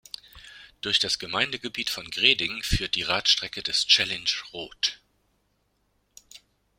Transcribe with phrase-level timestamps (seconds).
[0.81, 4.97] Durch das Gemeindegebiet von Greding führt die Radstrecke des Challenge Roth.